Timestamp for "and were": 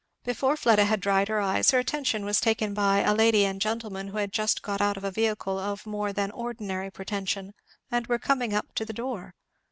7.91-8.17